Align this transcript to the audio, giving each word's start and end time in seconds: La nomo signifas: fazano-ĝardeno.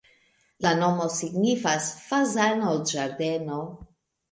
La 0.65 0.71
nomo 0.79 1.09
signifas: 1.17 1.91
fazano-ĝardeno. 2.07 3.63